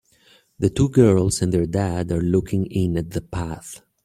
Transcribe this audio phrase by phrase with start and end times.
[0.57, 3.83] The two girls and their dad are looking in at the path.